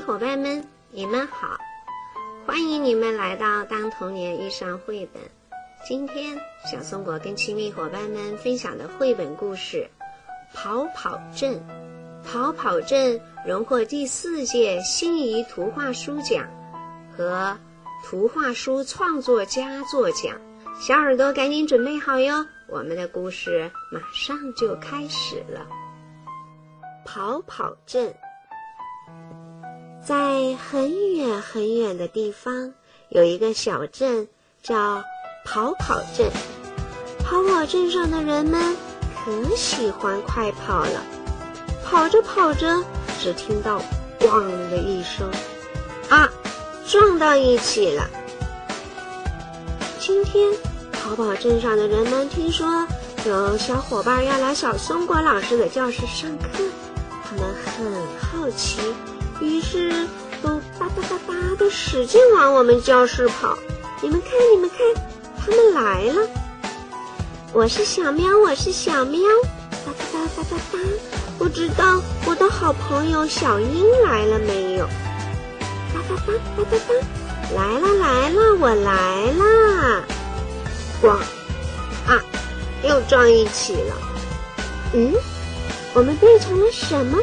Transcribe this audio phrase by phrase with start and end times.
[0.00, 1.56] 伙伴们，你们好！
[2.46, 5.22] 欢迎你们来到《当童年遇上绘本》。
[5.86, 6.38] 今天，
[6.70, 9.88] 小松果跟亲密伙伴们分享的绘本故事
[10.54, 11.54] 《跑跑镇》。
[12.22, 16.46] 跑跑镇荣获第四届心仪图画书奖
[17.16, 17.56] 和
[18.04, 20.36] 图画书创作佳作奖。
[20.80, 25.66] 小耳朵赶紧准备好哟，我们的故事马上就开始了。
[27.04, 28.14] 跑跑镇。
[30.02, 32.72] 在很远很远的地方，
[33.10, 34.26] 有一个小镇，
[34.62, 35.02] 叫
[35.44, 36.30] 跑跑镇。
[37.22, 38.76] 跑跑镇上的人们
[39.14, 41.04] 可喜欢快跑了。
[41.84, 42.82] 跑着跑着，
[43.20, 43.80] 只听到
[44.18, 45.30] “咣”的一声，
[46.08, 46.28] 啊，
[46.86, 48.08] 撞到一起了。
[49.98, 50.52] 今天，
[50.92, 52.86] 跑跑镇上的人们听说
[53.26, 56.64] 有小伙伴要来小松果老师的教室上课，
[57.22, 58.80] 他们很好奇。
[59.40, 60.06] 于是
[60.42, 63.56] 都哒哒哒哒的使劲往我们教室跑。
[64.02, 64.78] 你们看，你们看，
[65.38, 66.28] 他们来了！
[67.52, 69.20] 我是小喵，我是小喵，
[69.84, 70.78] 哒哒哒哒哒哒。
[71.38, 74.86] 不知道我的好朋友小英来了没有？
[75.92, 76.94] 哒哒哒哒哒哒，
[77.56, 80.02] 来了来了，我来啦！
[81.02, 81.08] 咣！
[82.06, 82.20] 啊，
[82.82, 83.96] 又撞一起了。
[84.92, 85.14] 嗯，
[85.94, 87.18] 我们变成了什么？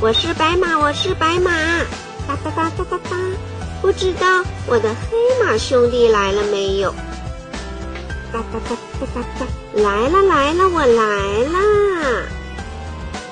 [0.00, 1.50] 我是白马，我是白马，
[2.26, 3.16] 哒哒哒哒哒哒，
[3.80, 6.92] 不知道我的黑马兄弟来了没有？
[8.32, 9.46] 哒哒哒哒哒哒，
[9.80, 11.04] 来了来了，我来
[11.52, 12.26] 啦！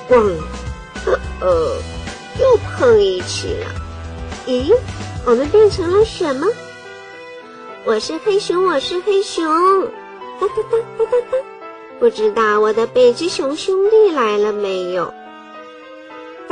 [0.09, 0.33] 咣，
[1.05, 1.77] 呃呃，
[2.39, 3.67] 又碰一起了。
[4.47, 4.73] 咦，
[5.25, 6.47] 我们变成了什么？
[7.85, 9.45] 我是黑熊，我是黑熊，
[10.39, 11.37] 哒哒哒哒哒哒，
[11.99, 15.13] 不知道我的北极熊兄弟来了没有？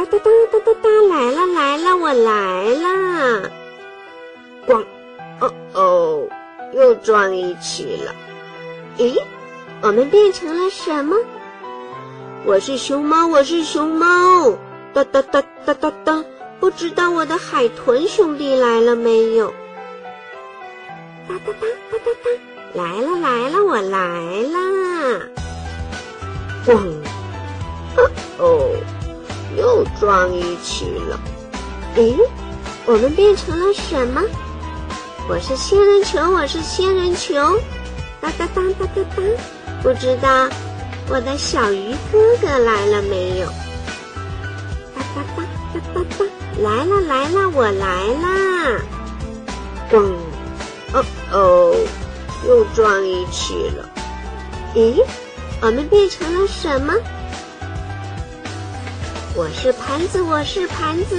[0.05, 3.41] 哒哒哒哒哒哒，来了来了，我来啦！
[4.67, 4.83] 咣，
[5.39, 6.27] 哦哦，
[6.73, 8.15] 又撞一起了。
[8.97, 9.21] 咦，
[9.81, 11.15] 我们变成了什么？
[12.45, 14.57] 我是熊猫，我是熊猫。
[14.93, 16.25] 哒哒哒哒哒哒，
[16.59, 19.53] 不知道我的海豚兄弟来了没有？
[21.27, 22.29] 哒哒哒哒哒哒，
[22.73, 23.99] 来了来了，我来
[24.51, 25.21] 啦！
[26.65, 26.91] 咣，
[30.01, 31.19] 撞一起了，
[31.93, 32.17] 诶，
[32.87, 34.19] 我们变成了什么？
[35.29, 37.35] 我是仙人球，我是仙人球，
[38.19, 39.21] 哒哒哒哒哒哒，
[39.83, 40.49] 不知道
[41.07, 43.45] 我的小鱼哥哥来了没有？
[44.95, 46.25] 哒哒哒哒哒哒，
[46.57, 48.81] 来了来了，我来啦！
[49.91, 50.13] 咣，
[50.93, 51.75] 哦哦，
[52.47, 53.87] 又撞一起了，
[54.73, 54.99] 咦，
[55.61, 56.91] 我们变成了什么？
[59.33, 61.15] 我是盘子，我是盘子，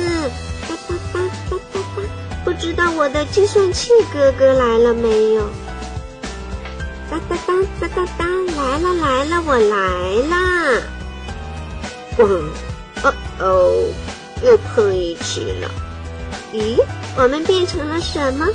[0.69, 2.03] 哒哒哒哒哒哒，
[2.45, 5.49] 不知道我的计算器哥哥来了没有？
[7.11, 9.79] 哒哒哒哒哒哒，来了来了，我来
[10.29, 10.83] 啦！
[12.19, 12.51] 咣，
[13.03, 13.93] 哦哦，
[14.45, 15.71] 又碰一起了。
[16.53, 16.79] 咦，
[17.17, 18.47] 我们变成了什么？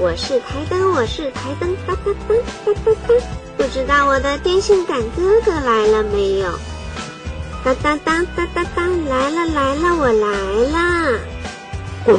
[0.00, 2.34] 我是台灯，我是台灯，哒哒哒
[2.64, 3.14] 哒哒哒，
[3.56, 6.48] 不知道我的电线杆哥哥来了没有？
[7.64, 10.28] 当当当当当当，来了来了，我来
[10.70, 11.18] 啦！
[12.04, 12.18] 咣！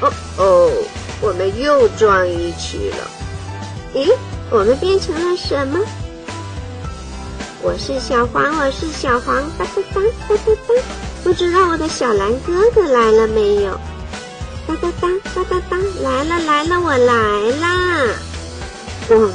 [0.00, 0.70] 哦哦，
[1.20, 3.10] 我们又撞一起了。
[3.92, 4.08] 咦，
[4.50, 5.80] 我们变成了什么？
[7.60, 10.74] 我是小黄，我是小黄，哒哒哒哒哒哒，
[11.24, 13.72] 不知道我的小蓝哥哥来了没有？
[14.68, 18.14] 哒哒哒哒哒哒，来了来了，我来啦！
[19.08, 19.28] 咣！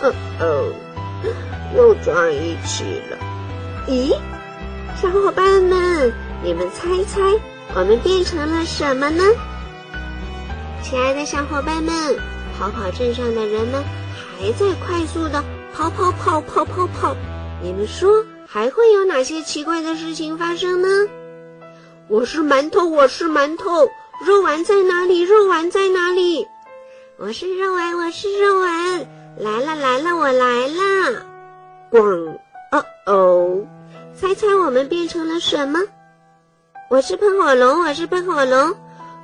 [0.00, 0.72] 哦哦，
[1.76, 3.18] 又撞一起了。
[3.86, 4.14] 咦，
[5.00, 6.12] 小伙伴们，
[6.44, 7.20] 你们猜猜，
[7.74, 9.24] 我们变成了什么呢？
[10.82, 12.18] 亲爱的小伙伴们，
[12.58, 13.82] 跑跑镇上的人们
[14.38, 15.42] 还在快速的
[15.74, 17.16] 跑跑跑跑跑跑，
[17.62, 20.88] 你们说还会有哪些奇怪的事情发生呢？
[22.06, 23.88] 我是馒头，我是馒头，
[24.26, 25.22] 肉丸在哪里？
[25.22, 26.46] 肉丸在哪里？
[27.16, 29.06] 我是肉丸，我是肉丸，
[29.38, 31.22] 来了来了，我来了，
[31.90, 32.38] 咣。
[33.10, 33.66] 哦，
[34.14, 35.80] 猜猜我们变成了什么？
[36.88, 38.72] 我是喷火龙，我是喷火龙。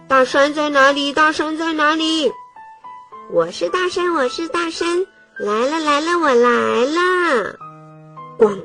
[0.08, 1.12] 大山在哪里？
[1.12, 2.32] 大山在哪里？
[3.30, 5.06] 我是大山，我是大山。
[5.38, 7.56] 来了来了，我来了。
[8.36, 8.60] 咣！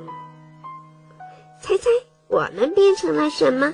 [1.61, 1.87] 猜猜
[2.27, 3.71] 我们变成了什么？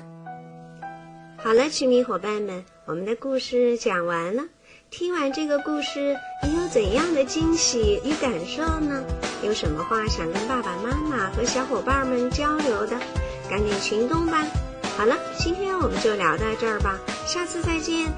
[1.37, 4.43] 好了，亲密伙伴们，我们的故事讲完了。
[4.89, 9.03] 听完这个故事，你有怎样的惊喜与感受呢？
[9.43, 12.97] 有什么话想跟爸爸妈妈和小伙伴们交流的？
[13.49, 14.45] 赶紧行动吧！
[14.97, 18.11] 好了，今天我们就聊到这儿吧，下次再见。